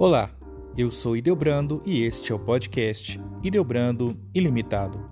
Olá, 0.00 0.30
eu 0.76 0.92
sou 0.92 1.16
Ideobrando 1.16 1.82
e 1.84 2.04
este 2.04 2.30
é 2.30 2.34
o 2.34 2.38
podcast 2.38 3.20
Ideobrando 3.42 4.16
Ilimitado. 4.32 5.10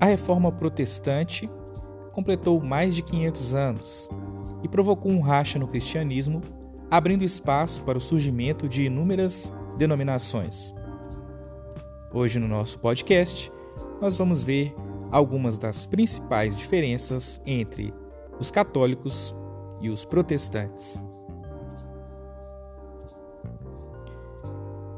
A 0.00 0.06
reforma 0.06 0.50
protestante 0.50 1.48
completou 2.10 2.60
mais 2.60 2.96
de 2.96 3.02
500 3.02 3.54
anos 3.54 4.08
e 4.64 4.66
provocou 4.68 5.12
um 5.12 5.20
racha 5.20 5.56
no 5.56 5.68
cristianismo, 5.68 6.42
abrindo 6.90 7.22
espaço 7.22 7.84
para 7.84 7.98
o 7.98 8.00
surgimento 8.00 8.68
de 8.68 8.86
inúmeras 8.86 9.52
denominações. 9.78 10.74
Hoje 12.12 12.40
no 12.40 12.48
nosso 12.48 12.80
podcast, 12.80 13.52
nós 14.00 14.18
vamos 14.18 14.42
ver 14.42 14.74
algumas 15.12 15.58
das 15.58 15.86
principais 15.86 16.56
diferenças 16.56 17.40
entre 17.46 17.94
os 18.40 18.50
católicos 18.50 19.32
e 19.84 19.90
os 19.90 20.02
protestantes. 20.02 21.04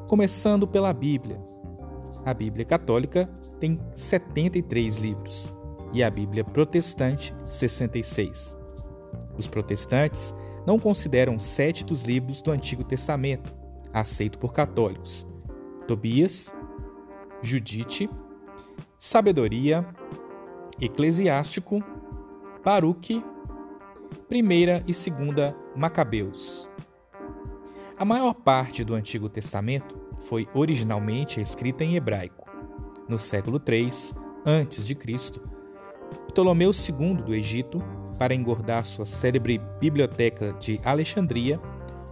Começando 0.08 0.64
pela 0.64 0.92
Bíblia. 0.92 1.42
A 2.24 2.32
Bíblia 2.32 2.64
católica 2.64 3.28
tem 3.58 3.80
73 3.96 4.98
livros 4.98 5.52
e 5.92 6.04
a 6.04 6.10
Bíblia 6.10 6.44
protestante 6.44 7.34
66. 7.46 8.56
Os 9.36 9.48
protestantes 9.48 10.32
não 10.64 10.78
consideram 10.78 11.41
sete 11.41 11.84
dos 11.84 12.05
livros 12.05 12.41
do 12.41 12.52
Antigo 12.52 12.84
Testamento, 12.84 13.52
aceito 13.92 14.38
por 14.38 14.52
católicos: 14.52 15.27
Tobias, 15.89 16.55
Judite, 17.42 18.08
Sabedoria, 18.96 19.84
Eclesiástico, 20.80 21.83
Baruque, 22.64 23.20
Primeira 24.28 24.82
e 24.86 24.94
Segunda 24.94 25.56
Macabeus. 25.74 26.68
A 27.98 28.04
maior 28.04 28.34
parte 28.34 28.84
do 28.84 28.94
Antigo 28.94 29.28
Testamento 29.28 29.98
foi 30.24 30.48
originalmente 30.52 31.40
escrita 31.40 31.84
em 31.84 31.96
hebraico. 31.96 32.44
No 33.08 33.18
século 33.18 33.60
III 33.64 33.90
a.C., 34.44 35.40
Ptolomeu 36.28 36.70
II 36.70 37.14
do 37.14 37.34
Egito, 37.34 37.82
para 38.18 38.34
engordar 38.34 38.84
sua 38.84 39.06
célebre 39.06 39.60
biblioteca 39.80 40.52
de 40.54 40.80
Alexandria, 40.84 41.60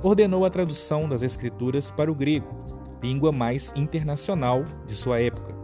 ordenou 0.02 0.44
a 0.44 0.50
tradução 0.50 1.08
das 1.08 1.22
escrituras 1.22 1.90
para 1.90 2.10
o 2.10 2.14
grego, 2.14 2.48
língua 3.02 3.30
mais 3.30 3.72
internacional 3.76 4.64
de 4.86 4.94
sua 4.94 5.20
época. 5.20 5.54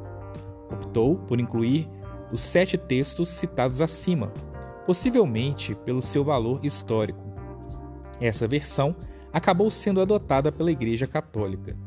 Optou 0.71 1.17
por 1.17 1.41
incluir 1.41 1.89
os 2.33 2.41
sete 2.41 2.77
textos 2.77 3.29
citados 3.29 3.81
acima, 3.81 4.33
possivelmente 4.91 5.73
pelo 5.73 6.03
seu 6.03 6.25
valor 6.25 6.59
histórico. 6.67 7.23
Essa 8.21 8.49
versão 8.49 8.91
acabou 9.33 9.71
sendo 9.71 10.01
adotada 10.01 10.51
pela 10.51 10.73
Igreja 10.73 11.07
Católica. 11.07 11.79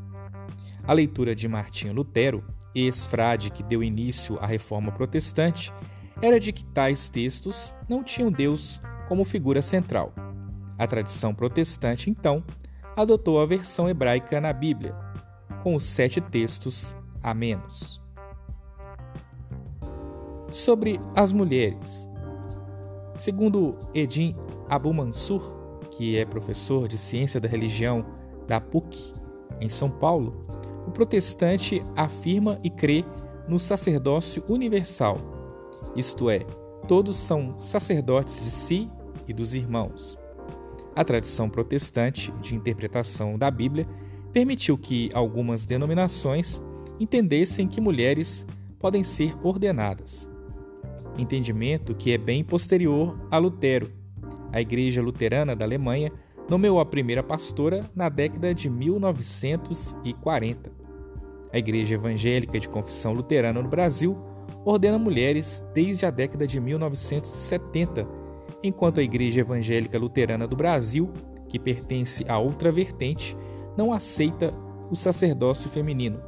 A 0.88 0.94
leitura 0.94 1.36
de 1.36 1.46
Martinho 1.50 1.92
Lutero, 1.92 2.46
ex-frade 2.74 3.52
que 3.52 3.62
deu 3.62 3.84
início 3.84 4.40
à 4.40 4.46
Reforma 4.46 4.90
Protestante, 4.90 5.74
era 6.22 6.40
de 6.40 6.54
que 6.54 6.64
tais 6.64 7.10
textos 7.10 7.76
não 7.90 8.02
tinham 8.02 8.32
Deus 8.32 8.82
como 9.10 9.26
figura 9.26 9.62
central. 9.62 10.14
A 10.80 10.88
tradição 10.88 11.36
protestante, 11.36 12.10
então, 12.10 12.42
adotou 12.96 13.42
a 13.42 13.46
versão 13.46 13.90
hebraica 13.90 14.40
na 14.40 14.54
Bíblia, 14.54 14.96
com 15.62 15.76
os 15.76 15.84
sete 15.84 16.22
textos 16.22 16.96
a 17.22 17.34
menos. 17.34 18.02
Sobre 20.50 21.02
as 21.14 21.34
mulheres. 21.34 22.13
Segundo 23.16 23.72
Edin 23.94 24.36
Abu 24.70 24.94
Mansur, 24.94 25.52
que 25.92 26.18
é 26.18 26.26
professor 26.26 26.88
de 26.88 26.98
ciência 26.98 27.40
da 27.40 27.48
religião 27.48 28.06
da 28.48 28.60
PUC, 28.60 29.14
em 29.62 29.70
São 29.70 29.90
Paulo, 29.90 30.42
o 30.88 30.92
protestante 30.92 31.82
afirma 31.96 32.60
e 32.64 32.70
crê 32.70 33.06
no 33.48 33.60
sacerdócio 33.60 34.44
universal, 34.50 35.18
isto 35.96 36.30
é, 36.30 36.40
todos 36.88 37.18
são 37.18 37.58
sacerdotes 37.60 38.44
de 38.44 38.52
si 38.52 38.90
e 39.28 39.34
dos 39.34 39.54
irmãos. 39.54 40.18
A 40.96 41.04
tradição 41.04 41.50
protestante 41.50 42.32
de 42.42 42.56
interpretação 42.56 43.38
da 43.38 43.50
Bíblia 43.50 43.88
permitiu 44.32 44.78
que 44.78 45.10
algumas 45.14 45.66
denominações 45.66 46.62
entendessem 47.00 47.68
que 47.68 47.82
mulheres 47.82 48.46
podem 48.80 49.04
ser 49.04 49.36
ordenadas. 49.44 50.30
Entendimento 51.18 51.94
que 51.94 52.12
é 52.12 52.18
bem 52.18 52.44
posterior 52.44 53.16
a 53.30 53.38
Lutero. 53.38 53.92
A 54.52 54.60
Igreja 54.60 55.02
Luterana 55.02 55.56
da 55.56 55.64
Alemanha 55.64 56.12
nomeou 56.50 56.80
a 56.80 56.86
primeira 56.86 57.22
pastora 57.22 57.90
na 57.96 58.10
década 58.10 58.54
de 58.54 58.70
1940. 58.70 60.72
A 61.52 61.58
Igreja 61.58 61.96
Evangélica 61.96 62.60
de 62.60 62.68
Confissão 62.68 63.14
Luterana 63.14 63.62
no 63.62 63.70
Brasil 63.70 64.18
ordena 64.66 64.98
mulheres 64.98 65.64
desde 65.74 66.06
a 66.06 66.10
década 66.10 66.48
de 66.48 66.60
1970, 66.60 68.08
enquanto 68.64 69.00
a 69.00 69.04
Igreja 69.04 69.42
Evangélica 69.42 70.00
Luterana 70.00 70.48
do 70.48 70.56
Brasil, 70.56 71.12
que 71.48 71.60
pertence 71.60 72.26
a 72.28 72.40
outra 72.40 72.72
vertente, 72.72 73.38
não 73.78 73.94
aceita 73.94 74.50
o 74.90 74.96
sacerdócio 74.96 75.70
feminino. 75.70 76.20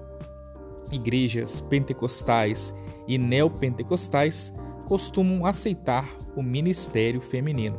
Igrejas 0.91 1.61
pentecostais 1.61 2.73
e 3.07 3.17
neopentecostais 3.17 4.53
costumam 4.85 5.45
aceitar 5.45 6.09
o 6.35 6.41
ministério 6.41 7.21
feminino. 7.21 7.77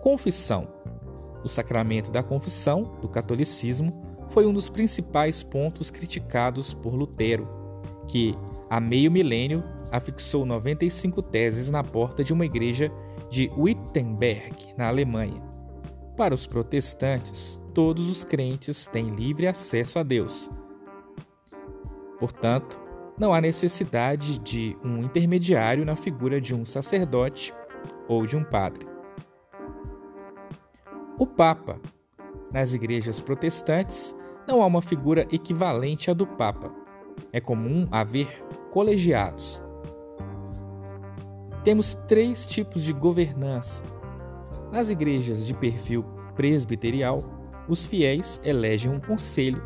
Confissão. 0.00 0.68
O 1.44 1.48
sacramento 1.48 2.10
da 2.10 2.22
confissão 2.22 2.96
do 3.00 3.08
catolicismo 3.08 3.92
foi 4.28 4.46
um 4.46 4.52
dos 4.52 4.68
principais 4.68 5.42
pontos 5.42 5.90
criticados 5.90 6.72
por 6.72 6.94
Lutero, 6.94 7.48
que, 8.08 8.36
há 8.70 8.80
meio 8.80 9.10
milênio, 9.10 9.62
afixou 9.90 10.46
95 10.46 11.22
teses 11.22 11.68
na 11.68 11.84
porta 11.84 12.24
de 12.24 12.32
uma 12.32 12.46
igreja 12.46 12.90
de 13.28 13.50
Wittenberg, 13.56 14.74
na 14.76 14.88
Alemanha. 14.88 15.42
Para 16.16 16.34
os 16.34 16.46
protestantes, 16.46 17.60
todos 17.74 18.10
os 18.10 18.24
crentes 18.24 18.86
têm 18.86 19.10
livre 19.14 19.46
acesso 19.46 19.98
a 19.98 20.02
Deus. 20.02 20.50
Portanto, 22.18 22.80
não 23.22 23.32
há 23.32 23.40
necessidade 23.40 24.36
de 24.40 24.76
um 24.82 24.98
intermediário 24.98 25.84
na 25.84 25.94
figura 25.94 26.40
de 26.40 26.56
um 26.56 26.64
sacerdote 26.64 27.54
ou 28.08 28.26
de 28.26 28.36
um 28.36 28.42
padre. 28.42 28.84
O 31.16 31.24
Papa, 31.24 31.80
nas 32.52 32.74
igrejas 32.74 33.20
protestantes, 33.20 34.12
não 34.44 34.60
há 34.60 34.66
uma 34.66 34.82
figura 34.82 35.24
equivalente 35.30 36.10
à 36.10 36.14
do 36.14 36.26
Papa. 36.26 36.74
É 37.32 37.40
comum 37.40 37.86
haver 37.92 38.44
colegiados. 38.72 39.62
Temos 41.62 41.94
três 42.08 42.44
tipos 42.44 42.82
de 42.82 42.92
governança. 42.92 43.84
Nas 44.72 44.90
igrejas 44.90 45.46
de 45.46 45.54
perfil 45.54 46.02
presbiterial, 46.34 47.20
os 47.68 47.86
fiéis 47.86 48.40
elegem 48.42 48.90
um 48.90 48.98
conselho, 48.98 49.62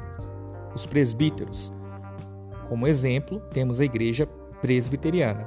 os 0.74 0.84
presbíteros. 0.84 1.72
Como 2.68 2.86
exemplo, 2.86 3.40
temos 3.52 3.80
a 3.80 3.84
igreja 3.84 4.26
presbiteriana. 4.60 5.46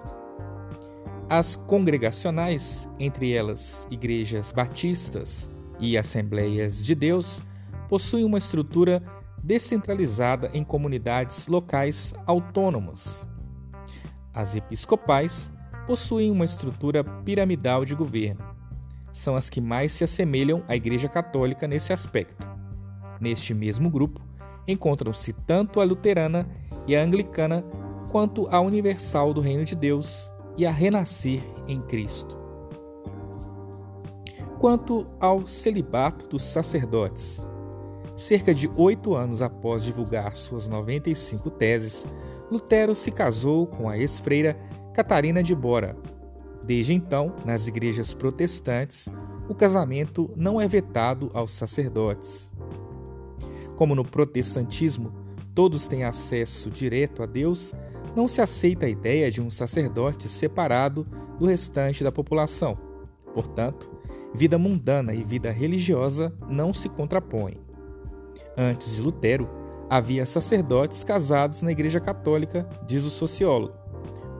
As 1.29 1.55
congregacionais, 1.55 2.87
entre 2.99 3.33
elas 3.33 3.87
igrejas 3.91 4.51
batistas 4.51 5.49
e 5.79 5.97
assembleias 5.97 6.81
de 6.81 6.95
Deus, 6.95 7.43
possuem 7.87 8.23
uma 8.23 8.37
estrutura 8.37 9.03
descentralizada 9.43 10.49
em 10.53 10.63
comunidades 10.63 11.47
locais 11.47 12.13
autônomas. 12.25 13.27
As 14.33 14.55
episcopais 14.55 15.51
possuem 15.85 16.31
uma 16.31 16.45
estrutura 16.45 17.03
piramidal 17.03 17.83
de 17.83 17.95
governo. 17.95 18.43
São 19.11 19.35
as 19.35 19.49
que 19.49 19.59
mais 19.59 19.91
se 19.91 20.03
assemelham 20.03 20.63
à 20.67 20.75
Igreja 20.75 21.09
Católica 21.09 21.67
nesse 21.67 21.91
aspecto. 21.91 22.47
Neste 23.19 23.53
mesmo 23.53 23.89
grupo, 23.89 24.21
encontram-se 24.71 25.33
tanto 25.33 25.81
a 25.81 25.83
luterana 25.83 26.47
e 26.87 26.95
a 26.95 27.03
anglicana 27.03 27.63
quanto 28.11 28.47
a 28.49 28.59
universal 28.59 29.33
do 29.33 29.41
Reino 29.41 29.65
de 29.65 29.75
Deus 29.75 30.31
e 30.57 30.65
a 30.65 30.71
renascer 30.71 31.41
em 31.67 31.81
Cristo. 31.81 32.37
Quanto 34.59 35.07
ao 35.19 35.47
celibato 35.47 36.27
dos 36.27 36.43
sacerdotes, 36.43 37.41
Cerca 38.19 38.53
de 38.53 38.69
oito 38.75 39.15
anos 39.15 39.41
após 39.41 39.81
divulgar 39.81 40.35
suas 40.35 40.67
95 40.67 41.49
teses, 41.51 42.05
Lutero 42.51 42.93
se 42.93 43.11
casou 43.11 43.65
com 43.65 43.87
a 43.87 43.97
ex-freira 43.97 44.59
Catarina 44.93 45.41
de 45.41 45.55
Bora. 45.55 45.95
Desde 46.65 46.93
então, 46.93 47.33
nas 47.45 47.67
igrejas 47.67 48.13
protestantes, 48.13 49.07
o 49.47 49.55
casamento 49.55 50.29
não 50.35 50.59
é 50.59 50.67
vetado 50.67 51.31
aos 51.33 51.53
sacerdotes. 51.53 52.51
Como 53.79 53.95
no 53.95 54.03
protestantismo, 54.03 55.13
todos 55.55 55.87
têm 55.87 56.03
acesso 56.03 56.69
direto 56.69 57.23
a 57.23 57.25
Deus, 57.25 57.73
não 58.13 58.27
se 58.27 58.41
aceita 58.41 58.85
a 58.85 58.89
ideia 58.89 59.31
de 59.31 59.39
um 59.39 59.49
sacerdote 59.49 60.27
separado 60.27 61.07
do 61.39 61.45
restante 61.45 62.03
da 62.03 62.11
população, 62.11 62.77
Portanto, 63.33 63.89
vida 64.35 64.57
mundana 64.57 65.13
e 65.13 65.23
vida 65.23 65.49
religiosa 65.49 66.33
não 66.49 66.73
se 66.73 66.89
contrapõem. 66.89 67.55
Antes 68.57 68.97
de 68.97 69.01
Lutero, 69.01 69.49
havia 69.89 70.25
sacerdotes 70.25 71.05
casados 71.05 71.61
na 71.61 71.71
Igreja 71.71 72.01
Católica, 72.01 72.67
diz 72.85 73.05
o 73.05 73.09
sociólogo. 73.09 73.75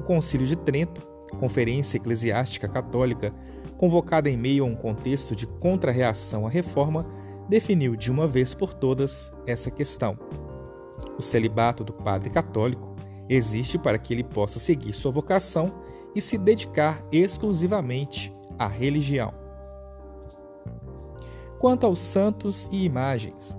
O 0.01 0.03
Concílio 0.03 0.45
de 0.45 0.57
Trento, 0.57 1.01
conferência 1.39 1.95
eclesiástica 1.95 2.68
católica 2.68 3.33
convocada 3.77 4.30
em 4.30 4.36
meio 4.36 4.65
a 4.65 4.68
um 4.68 4.75
contexto 4.75 5.33
de 5.33 5.47
contra-reação 5.47 6.45
à 6.45 6.50
reforma, 6.50 7.06
definiu 7.50 7.96
de 7.96 8.12
uma 8.12 8.28
vez 8.28 8.54
por 8.54 8.74
todas 8.74 9.34
essa 9.48 9.72
questão. 9.72 10.18
O 11.18 11.22
celibato 11.22 11.84
do 11.84 11.92
padre 11.92 12.30
católico 12.30 12.96
existe 13.28 13.78
para 13.78 13.98
que 13.98 14.13
ele 14.13 14.24
possa 14.24 14.60
seguir 14.60 14.94
sua 14.94 15.12
vocação 15.12 15.74
e 16.16 16.22
se 16.22 16.38
dedicar 16.38 17.04
exclusivamente 17.12 18.31
à 18.57 18.68
religião. 18.68 19.34
Quanto 21.60 21.86
aos 21.86 22.00
santos 22.00 22.69
e 22.72 22.86
imagens, 22.86 23.57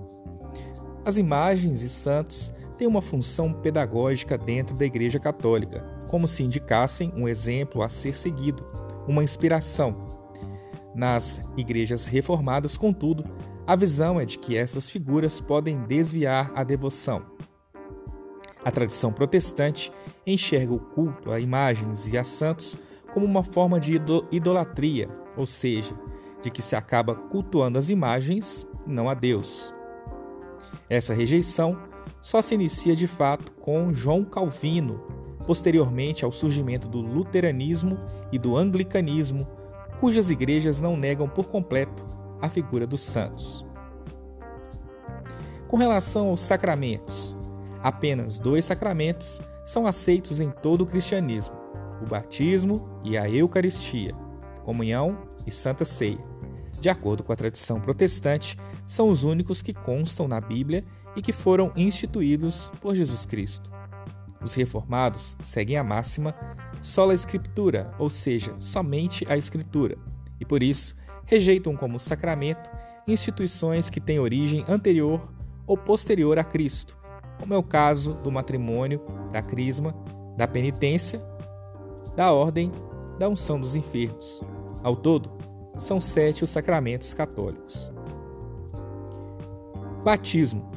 as 1.05 1.17
imagens 1.17 1.81
e 1.81 1.89
santos 1.89 2.53
têm 2.77 2.87
uma 2.87 3.01
função 3.01 3.53
pedagógica 3.53 4.37
dentro 4.37 4.75
da 4.75 4.85
Igreja 4.85 5.19
Católica, 5.19 5.85
como 6.07 6.27
se 6.27 6.43
indicassem 6.43 7.11
um 7.15 7.27
exemplo 7.27 7.83
a 7.83 7.89
ser 7.89 8.15
seguido, 8.17 8.65
uma 9.07 9.23
inspiração. 9.23 9.95
Nas 10.95 11.41
igrejas 11.55 12.05
reformadas, 12.05 12.75
contudo, 12.77 13.23
a 13.67 13.75
visão 13.75 14.19
é 14.19 14.25
de 14.25 14.39
que 14.39 14.57
essas 14.57 14.89
figuras 14.89 15.39
podem 15.39 15.83
desviar 15.83 16.51
a 16.55 16.63
devoção. 16.63 17.23
A 18.63 18.71
tradição 18.71 19.11
protestante 19.13 19.91
enxerga 20.25 20.73
o 20.73 20.79
culto 20.79 21.31
a 21.31 21.39
imagens 21.39 22.07
e 22.07 22.17
a 22.17 22.23
santos 22.23 22.77
como 23.13 23.25
uma 23.25 23.43
forma 23.43 23.79
de 23.79 23.99
idolatria, 24.31 25.09
ou 25.35 25.45
seja, 25.45 25.93
de 26.41 26.49
que 26.49 26.61
se 26.61 26.75
acaba 26.75 27.15
cultuando 27.15 27.77
as 27.77 27.89
imagens, 27.89 28.67
não 28.85 29.09
a 29.09 29.13
Deus. 29.13 29.73
Essa 30.89 31.13
rejeição 31.13 31.77
só 32.21 32.41
se 32.41 32.55
inicia 32.55 32.95
de 32.95 33.07
fato 33.07 33.51
com 33.53 33.93
João 33.93 34.23
Calvino, 34.23 35.01
posteriormente 35.45 36.23
ao 36.23 36.31
surgimento 36.31 36.87
do 36.87 36.99
luteranismo 36.99 37.97
e 38.31 38.39
do 38.39 38.57
anglicanismo, 38.57 39.47
cujas 39.99 40.29
igrejas 40.29 40.81
não 40.81 40.95
negam 40.95 41.27
por 41.27 41.47
completo 41.47 42.20
a 42.41 42.49
figura 42.49 42.87
dos 42.87 43.01
santos. 43.01 43.65
Com 45.67 45.77
relação 45.77 46.29
aos 46.29 46.41
sacramentos, 46.41 47.35
apenas 47.81 48.39
dois 48.39 48.65
sacramentos 48.65 49.41
são 49.63 49.87
aceitos 49.87 50.41
em 50.41 50.49
todo 50.49 50.81
o 50.81 50.85
cristianismo: 50.85 51.55
o 52.01 52.05
batismo 52.05 52.99
e 53.03 53.17
a 53.17 53.29
Eucaristia, 53.29 54.13
comunhão 54.63 55.17
e 55.45 55.51
Santa 55.51 55.85
Ceia. 55.85 56.19
De 56.79 56.89
acordo 56.89 57.23
com 57.23 57.31
a 57.31 57.35
tradição 57.35 57.79
protestante, 57.79 58.57
são 58.87 59.09
os 59.09 59.23
únicos 59.23 59.61
que 59.61 59.73
constam 59.73 60.27
na 60.27 60.41
Bíblia 60.41 60.83
e 61.15 61.21
que 61.21 61.31
foram 61.31 61.71
instituídos 61.75 62.71
por 62.81 62.95
Jesus 62.95 63.25
Cristo. 63.25 63.71
Os 64.43 64.55
reformados 64.55 65.37
seguem 65.43 65.77
a 65.77 65.83
máxima 65.83 66.35
sola 66.81 67.13
escritura, 67.13 67.93
ou 67.99 68.09
seja, 68.09 68.55
somente 68.59 69.25
a 69.31 69.37
escritura, 69.37 69.97
e 70.39 70.45
por 70.45 70.63
isso 70.63 70.95
rejeitam 71.25 71.75
como 71.75 71.99
sacramento 71.99 72.69
instituições 73.07 73.89
que 73.89 73.99
têm 73.99 74.19
origem 74.19 74.63
anterior 74.67 75.27
ou 75.65 75.77
posterior 75.77 76.37
a 76.37 76.43
Cristo, 76.43 76.97
como 77.39 77.53
é 77.53 77.57
o 77.57 77.63
caso 77.63 78.13
do 78.15 78.31
matrimônio, 78.31 79.01
da 79.31 79.41
crisma, 79.41 79.95
da 80.37 80.47
penitência, 80.47 81.21
da 82.15 82.31
ordem, 82.31 82.71
da 83.17 83.27
unção 83.27 83.59
dos 83.59 83.75
enfermos. 83.75 84.41
Ao 84.83 84.95
todo, 84.95 85.31
são 85.77 85.99
sete 85.99 86.43
os 86.43 86.49
sacramentos 86.49 87.13
católicos. 87.13 87.91
Batismo. 90.03 90.69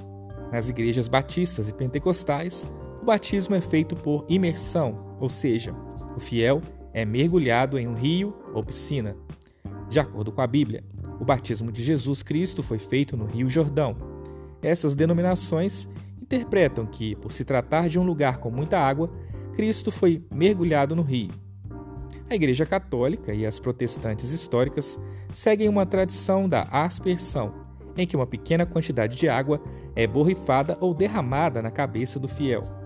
Nas 0.52 0.68
igrejas 0.68 1.08
batistas 1.08 1.68
e 1.68 1.74
pentecostais, 1.74 2.70
o 3.02 3.04
batismo 3.04 3.54
é 3.54 3.60
feito 3.60 3.96
por 3.96 4.24
imersão, 4.28 5.16
ou 5.18 5.28
seja, 5.28 5.74
o 6.16 6.20
fiel 6.20 6.62
é 6.92 7.04
mergulhado 7.04 7.78
em 7.78 7.88
um 7.88 7.94
rio 7.94 8.34
ou 8.54 8.62
piscina. 8.62 9.16
De 9.88 10.00
acordo 10.00 10.32
com 10.32 10.40
a 10.40 10.46
Bíblia, 10.46 10.82
o 11.20 11.24
batismo 11.24 11.70
de 11.70 11.82
Jesus 11.82 12.22
Cristo 12.22 12.62
foi 12.62 12.78
feito 12.78 13.16
no 13.16 13.26
Rio 13.26 13.48
Jordão. 13.48 13.96
Essas 14.62 14.94
denominações 14.94 15.88
interpretam 16.20 16.86
que, 16.86 17.14
por 17.16 17.32
se 17.32 17.44
tratar 17.44 17.88
de 17.88 17.98
um 17.98 18.02
lugar 18.02 18.38
com 18.38 18.50
muita 18.50 18.78
água, 18.78 19.10
Cristo 19.52 19.92
foi 19.92 20.24
mergulhado 20.32 20.96
no 20.96 21.02
rio. 21.02 21.30
A 22.28 22.34
Igreja 22.34 22.64
Católica 22.64 23.34
e 23.34 23.46
as 23.46 23.58
protestantes 23.58 24.32
históricas 24.32 24.98
seguem 25.32 25.68
uma 25.68 25.84
tradição 25.84 26.48
da 26.48 26.62
aspersão, 26.62 27.54
em 27.96 28.06
que 28.06 28.16
uma 28.16 28.26
pequena 28.26 28.64
quantidade 28.64 29.16
de 29.16 29.28
água 29.28 29.62
é 29.94 30.06
borrifada 30.06 30.76
ou 30.80 30.94
derramada 30.94 31.62
na 31.62 31.70
cabeça 31.70 32.18
do 32.18 32.26
fiel. 32.26 32.83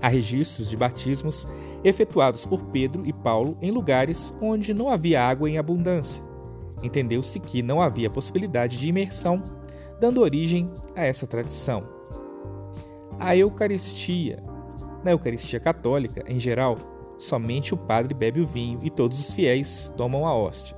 Há 0.00 0.08
registros 0.08 0.70
de 0.70 0.76
batismos 0.76 1.46
efetuados 1.82 2.44
por 2.44 2.62
Pedro 2.66 3.04
e 3.04 3.12
Paulo 3.12 3.56
em 3.60 3.70
lugares 3.70 4.32
onde 4.40 4.72
não 4.72 4.88
havia 4.88 5.22
água 5.22 5.50
em 5.50 5.58
abundância. 5.58 6.22
Entendeu-se 6.82 7.40
que 7.40 7.62
não 7.62 7.82
havia 7.82 8.08
possibilidade 8.08 8.78
de 8.78 8.88
imersão, 8.88 9.42
dando 10.00 10.20
origem 10.20 10.66
a 10.94 11.04
essa 11.04 11.26
tradição. 11.26 11.88
A 13.18 13.36
Eucaristia. 13.36 14.42
Na 15.02 15.10
Eucaristia 15.10 15.58
Católica, 15.58 16.22
em 16.26 16.38
geral, 16.38 16.78
somente 17.18 17.74
o 17.74 17.76
padre 17.76 18.14
bebe 18.14 18.40
o 18.40 18.46
vinho 18.46 18.78
e 18.82 18.90
todos 18.90 19.18
os 19.18 19.32
fiéis 19.32 19.92
tomam 19.96 20.26
a 20.26 20.34
hóstia. 20.34 20.76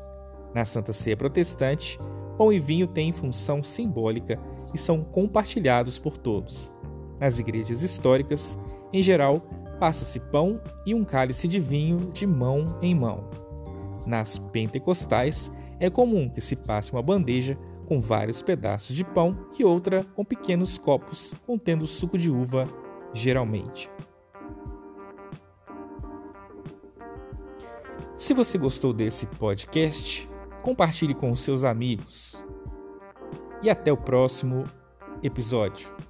Na 0.55 0.64
Santa 0.64 0.93
Ceia 0.93 1.16
Protestante, 1.16 1.99
pão 2.38 2.50
e 2.50 2.58
vinho 2.58 2.87
têm 2.87 3.12
função 3.12 3.62
simbólica 3.62 4.38
e 4.73 4.78
são 4.78 5.05
compartilhados 5.05 5.99
por 5.99 6.16
todos. 6.16 6.73
Nas 7.19 7.38
igrejas 7.38 7.82
históricas, 7.82 8.56
em 8.92 9.02
geral, 9.02 9.40
passa-se 9.78 10.20
pão 10.20 10.60
e 10.84 10.94
um 10.94 11.04
cálice 11.04 11.48
de 11.48 11.58
vinho 11.58 12.10
de 12.12 12.26
mão 12.26 12.78
em 12.82 12.94
mão. 12.94 13.31
Nas 14.06 14.38
pentecostais, 14.38 15.50
é 15.78 15.88
comum 15.88 16.28
que 16.28 16.40
se 16.40 16.56
passe 16.56 16.92
uma 16.92 17.02
bandeja 17.02 17.58
com 17.87 18.00
vários 18.00 18.42
pedaços 18.42 18.94
de 18.94 19.04
pão 19.04 19.47
e 19.59 19.64
outra 19.64 20.04
com 20.14 20.25
pequenos 20.25 20.78
copos 20.78 21.35
contendo 21.47 21.87
suco 21.87 22.16
de 22.16 22.30
uva, 22.30 22.68
geralmente. 23.12 23.90
Se 28.16 28.35
você 28.35 28.59
gostou 28.59 28.92
desse 28.92 29.26
podcast, 29.26 30.28
compartilhe 30.62 31.14
com 31.14 31.35
seus 31.35 31.64
amigos. 31.64 32.44
E 33.62 33.70
até 33.70 33.90
o 33.90 33.97
próximo 33.97 34.64
episódio. 35.23 36.10